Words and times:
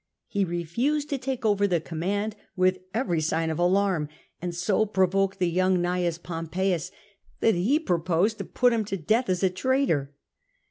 He 0.25 0.43
refused 0.45 1.11
to 1.11 1.19
take 1.19 1.45
over 1.45 1.67
the 1.67 1.79
command, 1.79 2.35
with 2.55 2.79
every 2.91 3.21
sign 3.21 3.51
of 3.51 3.59
alarm, 3.59 4.09
and 4.41 4.55
so 4.55 4.83
provoked 4.83 5.37
the 5.37 5.47
young 5.47 5.77
Gnaeus 5.79 6.17
Pompeius 6.17 6.89
that 7.39 7.53
he 7.53 7.77
purposed 7.77 8.39
to 8.39 8.45
have 8.45 8.73
him 8.73 8.79
put 8.81 8.87
to 8.87 8.97
death 8.97 9.29
as 9.29 9.43
a 9.43 9.51
traitor. 9.51 10.11